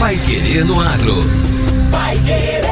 Pai 0.00 0.16
Querer 0.16 0.64
no 0.64 0.80
Agro. 0.80 1.14
Pai 1.90 2.16
Querer. 2.20 2.62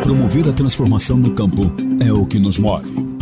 Promover 0.01 0.47
a 0.47 0.53
transformação 0.53 1.17
no 1.17 1.33
campo 1.33 1.61
é 2.01 2.11
o 2.11 2.25
que 2.25 2.39
nos 2.39 2.57
move 2.57 3.06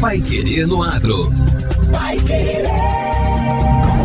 Pai 0.00 0.18
Querer 0.18 0.66
no 0.66 0.82
Agro. 0.82 1.30
Pai 1.92 2.16
Querer. 2.16 2.64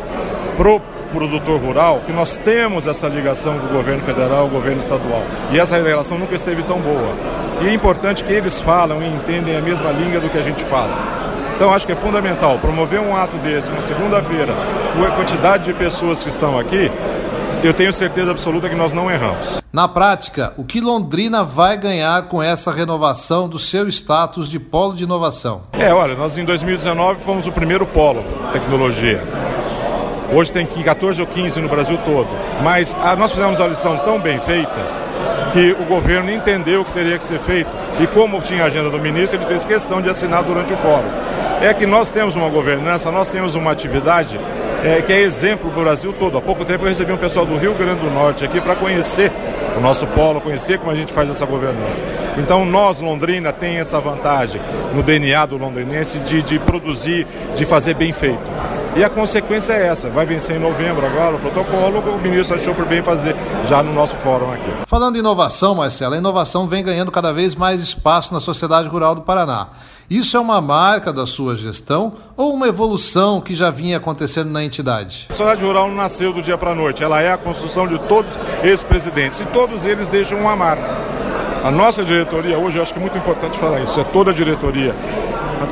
pro 0.57 0.81
produtor 1.09 1.59
rural 1.59 2.01
que 2.05 2.11
nós 2.11 2.35
temos 2.37 2.87
essa 2.87 3.07
ligação 3.07 3.59
com 3.59 3.67
o 3.67 3.69
governo 3.69 4.01
federal, 4.01 4.45
o 4.45 4.49
governo 4.49 4.79
estadual. 4.79 5.23
E 5.51 5.59
essa 5.59 5.77
relação 5.81 6.17
nunca 6.17 6.35
esteve 6.35 6.63
tão 6.63 6.79
boa. 6.79 7.15
E 7.61 7.67
é 7.67 7.73
importante 7.73 8.23
que 8.23 8.31
eles 8.31 8.61
falam 8.61 9.01
e 9.01 9.07
entendem 9.07 9.57
a 9.57 9.61
mesma 9.61 9.91
língua 9.91 10.19
do 10.19 10.29
que 10.29 10.37
a 10.37 10.43
gente 10.43 10.63
fala. 10.63 10.95
Então 11.55 11.73
acho 11.73 11.85
que 11.85 11.91
é 11.91 11.95
fundamental 11.95 12.57
promover 12.59 13.01
um 13.01 13.15
ato 13.15 13.35
desse, 13.37 13.69
uma 13.69 13.81
segunda-feira, 13.81 14.53
com 14.95 15.03
a 15.03 15.11
quantidade 15.11 15.65
de 15.65 15.73
pessoas 15.73 16.23
que 16.23 16.29
estão 16.29 16.57
aqui, 16.57 16.89
eu 17.61 17.73
tenho 17.73 17.91
certeza 17.91 18.31
absoluta 18.31 18.69
que 18.69 18.75
nós 18.75 18.93
não 18.93 19.11
erramos. 19.11 19.61
Na 19.71 19.85
prática, 19.87 20.53
o 20.55 20.63
que 20.63 20.79
Londrina 20.79 21.43
vai 21.43 21.75
ganhar 21.77 22.23
com 22.23 22.41
essa 22.41 22.71
renovação 22.71 23.49
do 23.49 23.59
seu 23.59 23.87
status 23.89 24.47
de 24.47 24.57
polo 24.57 24.95
de 24.95 25.03
inovação? 25.03 25.63
É, 25.73 25.93
olha, 25.93 26.15
nós 26.15 26.37
em 26.37 26.45
2019 26.45 27.19
fomos 27.19 27.45
o 27.45 27.51
primeiro 27.51 27.85
polo 27.85 28.23
tecnologia. 28.53 29.21
Hoje 30.31 30.51
tem 30.51 30.65
14 30.65 31.19
ou 31.21 31.27
15 31.27 31.59
no 31.61 31.67
Brasil 31.67 31.97
todo. 32.05 32.27
Mas 32.63 32.95
a, 33.01 33.15
nós 33.15 33.31
fizemos 33.31 33.59
a 33.59 33.67
lição 33.67 33.97
tão 33.97 34.19
bem 34.19 34.39
feita 34.39 34.99
que 35.51 35.71
o 35.71 35.85
governo 35.85 36.31
entendeu 36.31 36.81
o 36.81 36.85
que 36.85 36.91
teria 36.91 37.17
que 37.17 37.23
ser 37.23 37.39
feito. 37.39 37.69
E 37.99 38.07
como 38.07 38.39
tinha 38.39 38.63
a 38.63 38.67
agenda 38.67 38.89
do 38.89 38.99
ministro, 38.99 39.37
ele 39.37 39.45
fez 39.45 39.65
questão 39.65 40.01
de 40.01 40.09
assinar 40.09 40.43
durante 40.43 40.73
o 40.73 40.77
fórum. 40.77 41.09
É 41.61 41.73
que 41.73 41.85
nós 41.85 42.09
temos 42.09 42.35
uma 42.35 42.49
governança, 42.49 43.11
nós 43.11 43.27
temos 43.27 43.55
uma 43.55 43.71
atividade 43.71 44.39
é, 44.83 45.01
que 45.01 45.11
é 45.11 45.19
exemplo 45.19 45.69
para 45.71 45.79
o 45.79 45.83
Brasil 45.83 46.13
todo. 46.17 46.37
Há 46.37 46.41
pouco 46.41 46.63
tempo 46.63 46.85
eu 46.85 46.89
recebi 46.89 47.11
um 47.11 47.17
pessoal 47.17 47.45
do 47.45 47.57
Rio 47.57 47.73
Grande 47.73 48.01
do 48.01 48.09
Norte 48.09 48.45
aqui 48.45 48.61
para 48.61 48.75
conhecer 48.75 49.31
o 49.77 49.81
nosso 49.81 50.07
polo, 50.07 50.39
conhecer 50.39 50.77
como 50.77 50.91
a 50.91 50.95
gente 50.95 51.11
faz 51.11 51.29
essa 51.29 51.45
governança. 51.45 52.01
Então 52.37 52.65
nós, 52.65 53.01
Londrina, 53.01 53.51
tem 53.51 53.77
essa 53.77 53.99
vantagem 53.99 54.61
no 54.93 55.03
DNA 55.03 55.45
do 55.45 55.57
londrinense 55.57 56.19
de, 56.19 56.41
de 56.41 56.59
produzir, 56.59 57.27
de 57.55 57.65
fazer 57.65 57.93
bem 57.93 58.13
feito. 58.13 58.39
E 58.95 59.03
a 59.03 59.09
consequência 59.09 59.73
é 59.73 59.87
essa, 59.87 60.09
vai 60.09 60.25
vencer 60.25 60.55
em 60.55 60.59
novembro 60.59 61.05
agora 61.05 61.35
o 61.35 61.39
protocolo, 61.39 61.99
o 61.99 62.19
ministro 62.19 62.55
achou 62.55 62.73
por 62.73 62.85
bem 62.85 63.03
fazer 63.03 63.35
já 63.67 63.83
no 63.83 63.93
nosso 63.93 64.15
fórum 64.17 64.51
aqui. 64.51 64.71
Falando 64.87 65.15
em 65.15 65.19
inovação, 65.19 65.75
Marcelo, 65.75 66.15
a 66.15 66.17
inovação 66.17 66.67
vem 66.67 66.83
ganhando 66.83 67.11
cada 67.11 67.31
vez 67.31 67.55
mais 67.55 67.81
espaço 67.81 68.33
na 68.33 68.39
sociedade 68.39 68.87
rural 68.89 69.15
do 69.15 69.21
Paraná. 69.21 69.67
Isso 70.09 70.35
é 70.35 70.39
uma 70.39 70.59
marca 70.59 71.13
da 71.13 71.27
sua 71.27 71.55
gestão 71.55 72.13
ou 72.35 72.51
uma 72.53 72.67
evolução 72.67 73.39
que 73.39 73.53
já 73.53 73.69
vinha 73.69 73.97
acontecendo 73.97 74.49
na 74.49 74.63
entidade? 74.63 75.27
A 75.29 75.33
sociedade 75.33 75.63
rural 75.63 75.87
não 75.87 75.95
nasceu 75.95 76.33
do 76.33 76.41
dia 76.41 76.57
para 76.57 76.71
a 76.71 76.75
noite, 76.75 77.03
ela 77.03 77.21
é 77.21 77.31
a 77.31 77.37
construção 77.37 77.87
de 77.87 77.99
todos 77.99 78.31
esses 78.63 78.83
presidentes 78.83 79.39
e 79.39 79.45
todos 79.45 79.85
eles 79.85 80.07
deixam 80.07 80.39
uma 80.39 80.55
marca. 80.55 81.18
A 81.63 81.71
nossa 81.71 82.03
diretoria 82.03 82.57
hoje, 82.57 82.79
acho 82.79 82.93
que 82.93 82.99
é 82.99 83.01
muito 83.01 83.17
importante 83.17 83.57
falar 83.57 83.81
isso, 83.81 83.99
é 83.99 84.03
toda 84.03 84.31
a 84.31 84.33
diretoria 84.33 84.95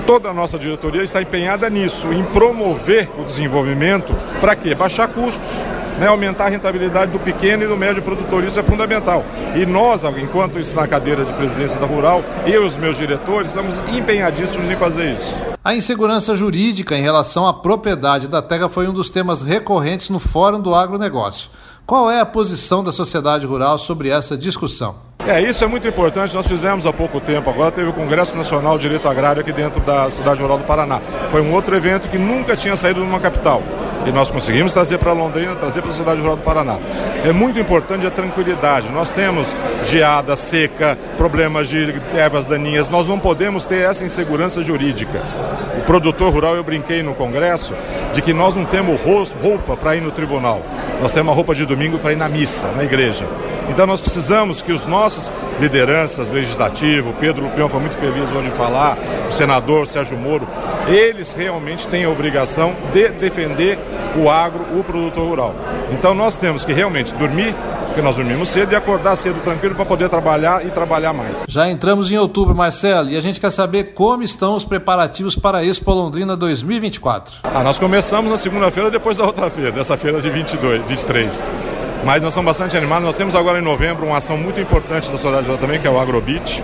Toda 0.08 0.30
a 0.30 0.34
nossa 0.34 0.58
diretoria 0.58 1.04
está 1.04 1.22
empenhada 1.22 1.70
nisso, 1.70 2.12
em 2.14 2.24
promover 2.24 3.10
o 3.20 3.24
desenvolvimento 3.24 4.14
para 4.40 4.56
quê? 4.56 4.74
Baixar 4.74 5.08
custos. 5.10 5.50
Né, 6.00 6.06
aumentar 6.06 6.46
a 6.46 6.50
rentabilidade 6.50 7.12
do 7.12 7.18
pequeno 7.18 7.64
e 7.64 7.68
do 7.68 7.76
médio 7.76 8.04
produtor. 8.04 8.44
Isso 8.44 8.60
é 8.60 8.64
fundamental. 8.64 9.26
E 9.56 9.66
nós, 9.66 10.04
enquanto 10.04 10.60
isso 10.60 10.76
na 10.76 10.88
cadeira 10.88 11.26
de 11.26 11.34
presidência 11.34 11.80
da 11.80 11.88
Rural, 11.88 12.24
eu 12.46 12.62
e 12.62 12.66
os 12.68 12.78
meus 12.78 12.98
diretores, 12.98 13.50
estamos 13.50 13.80
empenhadíssimos 13.92 14.70
em 14.70 14.76
fazer 14.76 15.12
isso. 15.12 15.42
A 15.68 15.76
insegurança 15.76 16.34
jurídica 16.34 16.96
em 16.96 17.02
relação 17.02 17.46
à 17.46 17.54
propriedade 17.54 18.30
da 18.30 18.42
terra 18.42 18.70
foi 18.70 18.88
um 18.88 18.94
dos 18.94 19.10
temas 19.10 19.42
recorrentes 19.42 20.10
no 20.10 20.18
Fórum 20.18 20.62
do 20.62 20.74
Agronegócio. 20.74 21.50
Qual 21.86 22.10
é 22.10 22.22
a 22.22 22.26
posição 22.26 22.82
da 22.82 22.94
sociedade 22.94 23.46
rural 23.46 23.78
sobre 23.78 24.08
essa 24.08 24.38
discussão? 24.38 24.96
É, 25.28 25.42
isso 25.42 25.66
é 25.66 25.68
muito 25.68 25.86
importante. 25.86 26.34
Nós 26.34 26.48
fizemos 26.48 26.88
há 26.88 26.94
pouco 26.94 27.20
tempo, 27.20 27.50
agora 27.50 27.70
teve 27.70 27.90
o 27.90 27.94
Congresso 27.94 28.38
Nacional 28.38 28.78
de 28.78 28.84
Direito 28.84 29.10
Agrário 29.10 29.42
aqui 29.42 29.52
dentro 29.52 29.82
da 29.82 30.10
Cidade 30.10 30.42
Rural 30.42 30.58
do 30.58 30.64
Paraná. 30.64 31.02
Foi 31.30 31.42
um 31.42 31.52
outro 31.52 31.76
evento 31.76 32.08
que 32.08 32.18
nunca 32.18 32.56
tinha 32.56 32.78
saído 32.78 33.02
de 33.02 33.06
uma 33.06 33.20
capital. 33.20 33.62
E 34.06 34.12
nós 34.12 34.32
conseguimos 34.32 34.74
trazer 34.74 34.98
para 34.98 35.12
Londrina, 35.12 35.56
trazer 35.56 35.82
para 35.82 35.92
a 35.92 35.94
Cidade 35.94 36.22
Rural 36.22 36.38
do 36.38 36.44
Paraná. 36.44 36.78
É 37.26 37.32
muito 37.32 37.60
importante 37.60 38.06
a 38.06 38.12
tranquilidade. 38.12 38.92
Nós 38.92 39.12
temos 39.12 39.56
geada, 39.84 40.36
seca, 40.36 40.98
problemas 41.18 41.68
de 41.68 41.94
ervas 42.16 42.46
daninhas. 42.46 42.90
Nós 42.90 43.08
não 43.08 43.20
podemos 43.20 43.66
ter 43.66 43.82
essa 43.84 44.06
insegurança 44.06 44.62
jurídica. 44.62 45.22
O 45.78 45.82
produtor 45.82 46.34
rural, 46.34 46.56
eu 46.56 46.64
brinquei 46.64 47.04
no 47.04 47.14
Congresso, 47.14 47.74
de 48.14 48.22
que 48.22 48.34
nós 48.34 48.56
não 48.56 48.66
temos 48.66 49.00
roupa 49.02 49.76
para 49.76 49.96
ir 49.96 50.02
no 50.02 50.12
tribunal. 50.12 50.62
Nós 51.02 51.12
temos 51.12 51.30
uma 51.30 51.36
roupa 51.36 51.54
de 51.54 51.66
domingo 51.66 52.00
para 52.00 52.14
ir 52.14 52.18
na 52.18 52.30
missa, 52.30 52.68
na 52.76 52.84
igreja. 52.84 53.26
Então 53.70 53.86
nós 53.86 54.00
precisamos 54.00 54.62
que 54.62 54.72
os 54.72 54.86
nossos 54.86 55.32
lideranças 55.60 56.32
legislativo, 56.32 57.14
Pedro 57.20 57.44
Lupião 57.44 57.68
foi 57.68 57.80
muito 57.80 57.96
feliz 57.96 58.32
hoje 58.32 58.48
em 58.48 58.52
falar, 58.52 58.98
o 59.28 59.32
senador 59.32 59.88
Sérgio 59.88 60.18
Moro, 60.18 60.48
eles 60.88 61.34
realmente 61.34 61.88
têm 61.88 62.06
a 62.06 62.10
obrigação 62.10 62.74
de 62.94 63.10
defender 63.10 63.78
o 64.16 64.30
agro, 64.30 64.66
o 64.78 64.84
produtor 64.84 65.28
rural. 65.28 65.56
Então 65.92 66.14
nós 66.14 66.36
temos 66.36 66.66
que 66.66 66.74
realmente 66.74 67.14
dormir, 67.16 67.54
porque 67.86 68.02
nós 68.02 68.16
dormimos 68.16 68.50
cedo, 68.50 68.72
e 68.72 68.76
acordar 68.76 69.16
cedo 69.16 69.42
tranquilo 69.44 69.76
para 69.76 69.86
poder 69.86 70.10
trabalhar 70.10 70.66
e 70.66 70.70
trabalhar 70.70 71.14
mais. 71.14 71.44
Já 71.48 71.70
entramos 71.70 72.12
em 72.12 72.18
outubro, 72.18 72.56
Marcelo, 72.56 73.10
e 73.10 73.18
a 73.18 73.22
gente 73.22 73.40
quer 73.40 73.52
saber 73.52 73.94
como 73.94 74.24
estão 74.24 74.56
os 74.56 74.66
preparativos 74.66 75.36
para 75.36 75.60
a 75.60 75.66
Expo 75.66 75.92
Londrina 75.92 76.36
2024. 76.36 77.36
Ah, 77.44 77.64
nós 77.64 77.78
começamos 77.78 78.32
na 78.32 78.38
segunda-feira 78.38 78.90
depois 78.90 79.18
da 79.18 79.26
outra 79.26 79.50
feira, 79.50 79.72
dessa 79.72 79.98
feira 79.98 80.20
de 80.20 80.30
22, 80.30 80.84
23. 80.84 81.44
Mas 82.04 82.22
nós 82.24 82.32
estamos 82.32 82.46
bastante 82.46 82.78
animados. 82.78 83.06
Nós 83.06 83.16
temos 83.16 83.36
agora 83.36 83.60
em 83.60 83.62
novembro 83.62 84.06
uma 84.06 84.18
ação 84.18 84.38
muito 84.38 84.60
importante 84.60 85.12
da 85.12 85.18
Sociedade 85.18 85.44
Rural 85.44 85.58
também, 85.58 85.80
que 85.80 85.88
é 85.88 85.90
o 85.90 86.00
Agrobit, 86.00 86.64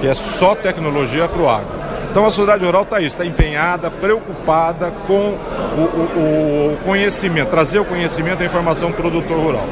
que 0.00 0.06
é 0.06 0.14
só 0.14 0.54
tecnologia 0.54 1.28
para 1.28 1.42
o 1.42 1.48
agro. 1.48 1.86
Então 2.16 2.24
a 2.24 2.30
sociedade 2.30 2.64
rural 2.64 2.82
está 2.82 2.98
isso, 2.98 3.08
está 3.08 3.26
empenhada, 3.26 3.90
preocupada 3.90 4.90
com 5.06 5.34
o, 5.76 5.80
o, 5.82 6.72
o, 6.72 6.78
conhecimento, 6.82 7.50
trazer 7.50 7.78
o 7.78 7.84
conhecimento 7.84 8.40
e 8.40 8.44
a 8.44 8.46
informação 8.46 8.90
para 8.90 9.06
o 9.06 9.10
produtor 9.10 9.36
rural. 9.38 9.66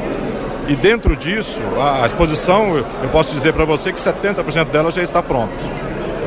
E 0.67 0.75
dentro 0.75 1.15
disso, 1.15 1.59
a 1.75 2.05
exposição, 2.05 2.77
eu 2.77 3.09
posso 3.11 3.33
dizer 3.33 3.51
para 3.51 3.65
você 3.65 3.91
que 3.91 3.99
70% 3.99 4.65
dela 4.65 4.91
já 4.91 5.01
está 5.01 5.23
pronta. 5.23 5.53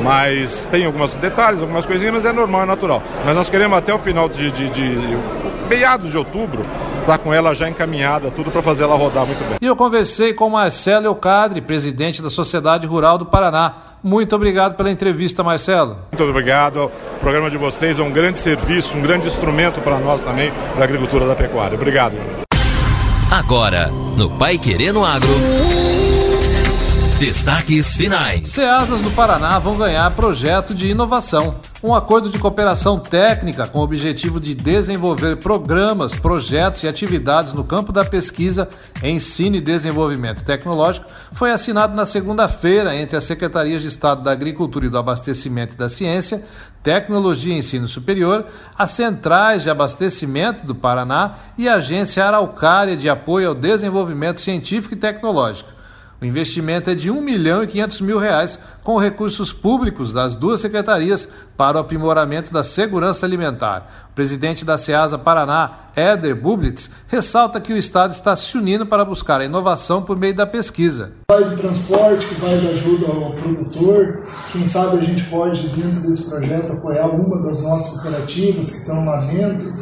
Mas 0.03 0.65
tem 0.65 0.85
alguns 0.85 1.15
detalhes, 1.15 1.61
algumas 1.61 1.85
coisinhas, 1.85 2.13
mas 2.13 2.25
é 2.25 2.33
normal, 2.33 2.63
é 2.63 2.65
natural. 2.65 3.01
Mas 3.25 3.33
nós 3.33 3.49
queremos 3.49 3.77
até 3.77 3.93
o 3.93 3.99
final 3.99 4.27
de, 4.27 4.51
de, 4.51 4.69
de 4.69 5.17
meados 5.69 6.11
de 6.11 6.17
outubro, 6.17 6.63
está 7.09 7.17
com 7.17 7.33
ela 7.33 7.55
já 7.55 7.67
encaminhada, 7.67 8.29
tudo 8.29 8.51
para 8.51 8.61
fazer 8.61 8.83
ela 8.83 8.95
rodar 8.95 9.25
muito 9.25 9.43
bem. 9.43 9.57
E 9.59 9.65
eu 9.65 9.75
conversei 9.75 10.31
com 10.31 10.47
Marcelo 10.47 11.07
Eucadre, 11.07 11.59
presidente 11.59 12.21
da 12.21 12.29
Sociedade 12.29 12.85
Rural 12.85 13.17
do 13.17 13.25
Paraná. 13.25 13.73
Muito 14.03 14.35
obrigado 14.35 14.75
pela 14.75 14.91
entrevista, 14.91 15.43
Marcelo. 15.43 15.97
Muito 16.11 16.23
obrigado. 16.23 16.85
O 16.85 17.19
programa 17.19 17.49
de 17.49 17.57
vocês 17.57 17.97
é 17.97 18.03
um 18.03 18.11
grande 18.11 18.37
serviço, 18.37 18.95
um 18.95 19.01
grande 19.01 19.27
instrumento 19.27 19.81
para 19.81 19.97
nós 19.97 20.21
também 20.21 20.53
da 20.77 20.83
agricultura 20.83 21.25
da 21.25 21.35
pecuária. 21.35 21.75
Obrigado. 21.75 22.15
Agora, 23.31 23.87
no 24.15 24.29
Pai 24.29 24.59
Querendo 24.59 25.03
Agro. 25.03 25.29
Destaques 27.19 27.95
finais. 27.95 28.49
Ceasas 28.49 29.01
do 29.01 29.11
Paraná 29.11 29.59
vão 29.59 29.75
ganhar 29.75 30.09
projeto 30.11 30.73
de 30.73 30.87
inovação. 30.87 31.55
Um 31.81 31.95
acordo 31.95 32.29
de 32.29 32.37
cooperação 32.37 32.99
técnica 32.99 33.65
com 33.65 33.79
o 33.79 33.83
objetivo 33.83 34.37
de 34.37 34.53
desenvolver 34.53 35.37
programas, 35.37 36.13
projetos 36.13 36.83
e 36.83 36.89
atividades 36.89 37.53
no 37.53 37.63
campo 37.63 37.93
da 37.93 38.03
pesquisa, 38.03 38.67
ensino 39.01 39.55
e 39.55 39.61
desenvolvimento 39.61 40.43
tecnológico 40.43 41.05
foi 41.31 41.53
assinado 41.53 41.95
na 41.95 42.05
segunda-feira 42.05 42.93
entre 42.93 43.15
as 43.15 43.23
Secretarias 43.23 43.81
de 43.81 43.87
Estado 43.87 44.21
da 44.21 44.33
Agricultura 44.33 44.87
e 44.87 44.89
do 44.89 44.97
Abastecimento 44.97 45.73
e 45.73 45.77
da 45.77 45.87
Ciência, 45.87 46.43
Tecnologia 46.83 47.53
e 47.53 47.59
Ensino 47.59 47.87
Superior, 47.87 48.45
as 48.77 48.91
Centrais 48.91 49.63
de 49.63 49.69
Abastecimento 49.69 50.65
do 50.65 50.75
Paraná 50.75 51.35
e 51.57 51.69
a 51.69 51.75
Agência 51.75 52.25
Araucária 52.25 52.97
de 52.97 53.09
Apoio 53.09 53.47
ao 53.47 53.55
Desenvolvimento 53.55 54.41
Científico 54.41 54.95
e 54.95 54.97
Tecnológico. 54.97 55.78
O 56.21 56.25
investimento 56.25 56.89
é 56.89 56.95
de 56.95 57.09
1 57.09 57.21
milhão 57.21 57.63
e 57.63 57.67
500 57.67 58.01
mil 58.01 58.17
reais 58.17 58.59
com 58.83 58.97
recursos 58.97 59.53
públicos 59.53 60.11
das 60.11 60.35
duas 60.35 60.59
secretarias 60.59 61.29
para 61.55 61.77
o 61.77 61.79
aprimoramento 61.79 62.51
da 62.51 62.61
segurança 62.61 63.25
alimentar. 63.25 64.07
O 64.11 64.15
presidente 64.15 64.65
da 64.65 64.77
SEASA 64.77 65.17
Paraná, 65.17 65.71
Éder 65.95 66.35
Bublitz, 66.35 66.91
ressalta 67.07 67.61
que 67.61 67.71
o 67.71 67.77
Estado 67.77 68.11
está 68.11 68.35
se 68.35 68.57
unindo 68.57 68.85
para 68.85 69.05
buscar 69.05 69.39
a 69.39 69.45
inovação 69.45 70.01
por 70.01 70.17
meio 70.17 70.35
da 70.35 70.45
pesquisa. 70.45 71.13
Vai 71.31 71.41
de 71.41 71.55
transporte, 71.55 72.25
que 72.25 72.35
vai 72.35 72.57
de 72.57 72.67
ajuda 72.67 73.05
ao 73.05 73.33
produtor. 73.35 74.25
Quem 74.51 74.67
sabe 74.67 74.97
a 74.97 75.01
gente 75.01 75.23
pode, 75.23 75.69
dentro 75.69 76.01
desse 76.01 76.29
projeto, 76.29 76.73
apoiar 76.73 77.07
uma 77.07 77.41
das 77.47 77.63
nossas 77.63 78.01
cooperativas 78.01 78.71
que 78.71 78.77
estão 78.79 79.05
lá 79.05 79.21
dentro, 79.21 79.73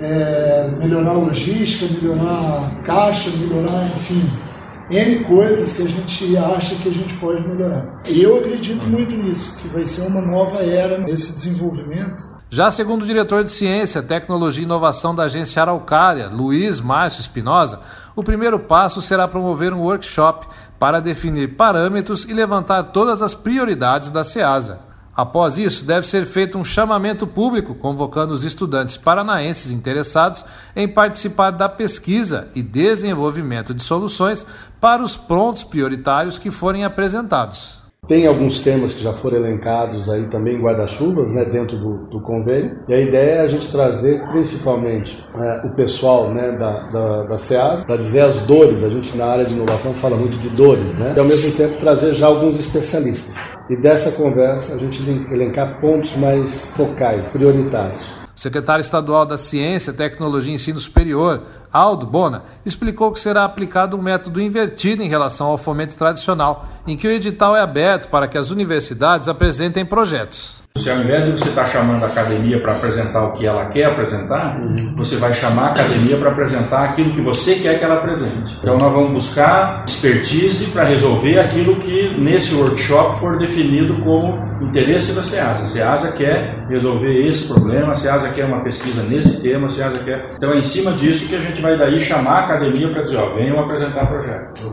é, 0.00 0.70
melhorar 0.78 1.10
a 1.10 1.14
logística, 1.14 1.92
melhorar 1.92 2.68
a 2.68 2.82
caixa, 2.84 3.30
melhorar, 3.30 3.84
enfim 3.86 4.51
N 4.92 5.24
coisas 5.24 5.74
que 5.74 5.82
a 5.84 5.86
gente 5.86 6.36
acha 6.36 6.74
que 6.74 6.88
a 6.90 6.92
gente 6.92 7.14
pode 7.14 7.40
melhorar. 7.48 8.02
E 8.06 8.22
eu 8.22 8.38
acredito 8.38 8.86
muito 8.86 9.16
nisso, 9.16 9.58
que 9.58 9.68
vai 9.68 9.86
ser 9.86 10.06
uma 10.08 10.20
nova 10.20 10.58
era 10.58 10.98
nesse 10.98 11.32
desenvolvimento. 11.32 12.22
Já 12.50 12.70
segundo 12.70 13.00
o 13.00 13.06
diretor 13.06 13.42
de 13.42 13.50
Ciência, 13.50 14.02
Tecnologia 14.02 14.60
e 14.60 14.66
Inovação 14.66 15.14
da 15.14 15.22
agência 15.22 15.62
Araucária, 15.62 16.28
Luiz 16.28 16.78
Márcio 16.78 17.22
Espinosa, 17.22 17.80
o 18.14 18.22
primeiro 18.22 18.58
passo 18.58 19.00
será 19.00 19.26
promover 19.26 19.72
um 19.72 19.80
workshop 19.80 20.46
para 20.78 21.00
definir 21.00 21.56
parâmetros 21.56 22.26
e 22.28 22.34
levantar 22.34 22.82
todas 22.82 23.22
as 23.22 23.34
prioridades 23.34 24.10
da 24.10 24.22
SEASA. 24.22 24.91
Após 25.14 25.58
isso, 25.58 25.84
deve 25.84 26.06
ser 26.06 26.24
feito 26.24 26.56
um 26.56 26.64
chamamento 26.64 27.26
público 27.26 27.74
convocando 27.74 28.32
os 28.32 28.44
estudantes 28.44 28.96
paranaenses 28.96 29.70
interessados 29.70 30.42
em 30.74 30.88
participar 30.88 31.50
da 31.50 31.68
pesquisa 31.68 32.48
e 32.54 32.62
desenvolvimento 32.62 33.74
de 33.74 33.82
soluções 33.82 34.46
para 34.80 35.02
os 35.02 35.14
prontos 35.14 35.62
prioritários 35.62 36.38
que 36.38 36.50
forem 36.50 36.84
apresentados. 36.84 37.81
Tem 38.08 38.26
alguns 38.26 38.64
temas 38.64 38.92
que 38.92 39.00
já 39.00 39.12
foram 39.12 39.36
elencados 39.36 40.10
aí 40.10 40.26
também 40.26 40.60
guarda-chuvas 40.60 41.32
né, 41.32 41.44
dentro 41.44 41.78
do, 41.78 41.98
do, 42.08 42.20
convênio. 42.20 42.80
E 42.88 42.92
a 42.92 43.00
ideia 43.00 43.30
é 43.30 43.40
a 43.42 43.46
gente 43.46 43.70
trazer 43.70 44.20
principalmente 44.32 45.24
é, 45.32 45.66
o 45.68 45.70
pessoal 45.70 46.34
né, 46.34 46.50
da, 46.50 46.88
da, 46.88 47.22
da 47.22 47.38
SEAS 47.38 47.84
para 47.84 47.96
dizer 47.96 48.22
as 48.22 48.40
dores. 48.40 48.82
A 48.82 48.88
gente 48.88 49.16
na 49.16 49.26
área 49.26 49.44
de 49.44 49.54
inovação 49.54 49.94
fala 49.94 50.16
muito 50.16 50.36
de 50.36 50.48
dores, 50.48 50.98
né? 50.98 51.14
E 51.16 51.20
ao 51.20 51.26
mesmo 51.26 51.56
tempo 51.56 51.78
trazer 51.78 52.12
já 52.12 52.26
alguns 52.26 52.58
especialistas. 52.58 53.36
E 53.70 53.76
dessa 53.76 54.10
conversa 54.10 54.74
a 54.74 54.78
gente 54.78 55.00
elencar 55.30 55.80
pontos 55.80 56.16
mais 56.16 56.72
focais, 56.76 57.32
prioritários. 57.32 58.21
O 58.34 58.40
secretário 58.40 58.80
estadual 58.80 59.26
da 59.26 59.36
Ciência, 59.36 59.92
Tecnologia 59.92 60.52
e 60.52 60.56
Ensino 60.56 60.80
Superior, 60.80 61.42
Aldo 61.70 62.06
Bona, 62.06 62.44
explicou 62.64 63.12
que 63.12 63.20
será 63.20 63.44
aplicado 63.44 63.96
um 63.96 64.02
método 64.02 64.40
invertido 64.40 65.02
em 65.02 65.08
relação 65.08 65.48
ao 65.48 65.58
fomento 65.58 65.96
tradicional, 65.96 66.66
em 66.86 66.96
que 66.96 67.06
o 67.06 67.10
edital 67.10 67.54
é 67.54 67.60
aberto 67.60 68.08
para 68.08 68.26
que 68.26 68.38
as 68.38 68.50
universidades 68.50 69.28
apresentem 69.28 69.84
projetos. 69.84 70.61
Se 70.76 70.90
ao 70.90 70.98
invés 70.98 71.26
de 71.26 71.32
você 71.32 71.50
estar 71.50 71.64
tá 71.64 71.68
chamando 71.68 72.02
a 72.02 72.06
academia 72.06 72.60
para 72.60 72.72
apresentar 72.72 73.22
o 73.24 73.32
que 73.32 73.46
ela 73.46 73.66
quer 73.66 73.84
apresentar, 73.84 74.58
uhum. 74.58 74.74
você 74.96 75.16
vai 75.16 75.32
chamar 75.34 75.68
a 75.68 75.70
academia 75.72 76.16
para 76.16 76.30
apresentar 76.30 76.84
aquilo 76.84 77.10
que 77.10 77.20
você 77.20 77.56
quer 77.56 77.78
que 77.78 77.84
ela 77.84 77.96
apresente. 77.96 78.58
Então 78.60 78.78
nós 78.78 78.92
vamos 78.92 79.12
buscar 79.12 79.84
expertise 79.86 80.66
para 80.66 80.84
resolver 80.84 81.38
aquilo 81.38 81.76
que 81.76 82.18
nesse 82.18 82.54
workshop 82.54 83.20
for 83.20 83.38
definido 83.38 84.00
como 84.02 84.50
interesse 84.62 85.12
da 85.12 85.22
SEASA. 85.22 85.62
A 85.62 85.66
SEASA 85.66 86.12
quer 86.12 86.66
resolver 86.68 87.28
esse 87.28 87.48
problema, 87.48 87.92
a 87.92 87.96
SEASA 87.96 88.30
quer 88.30 88.46
uma 88.46 88.64
pesquisa 88.64 89.02
nesse 89.02 89.42
tema, 89.42 89.66
a 89.66 89.70
SEASA 89.70 90.04
quer. 90.04 90.32
Então 90.36 90.52
é 90.52 90.56
em 90.56 90.64
cima 90.64 90.92
disso 90.92 91.28
que 91.28 91.36
a 91.36 91.40
gente 91.40 91.60
vai 91.60 91.76
daí 91.76 92.00
chamar 92.00 92.40
a 92.40 92.44
academia 92.44 92.88
para 92.88 93.02
dizer, 93.02 93.18
ó, 93.18 93.34
venham 93.34 93.60
apresentar 93.60 94.06
projeto. 94.06 94.72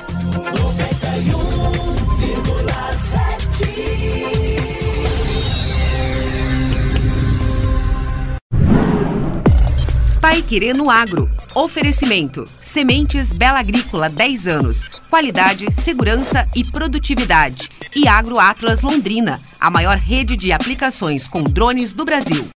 Pai 10.21 10.43
Querer 10.43 10.77
no 10.77 10.91
Agro. 10.91 11.27
Oferecimento: 11.55 12.47
Sementes 12.61 13.33
Bela 13.33 13.59
Agrícola 13.59 14.11
10 14.11 14.47
anos. 14.47 14.83
Qualidade, 15.09 15.65
segurança 15.73 16.47
e 16.55 16.63
produtividade. 16.63 17.69
E 17.95 18.07
Agro 18.07 18.39
Atlas 18.39 18.81
Londrina, 18.81 19.41
a 19.59 19.71
maior 19.71 19.97
rede 19.97 20.37
de 20.37 20.51
aplicações 20.51 21.27
com 21.27 21.41
drones 21.41 21.91
do 21.91 22.05
Brasil. 22.05 22.47